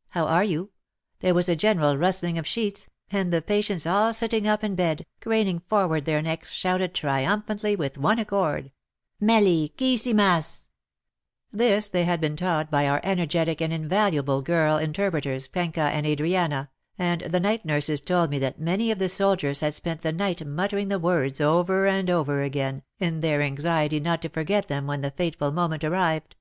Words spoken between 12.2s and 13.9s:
been taught by our energetic and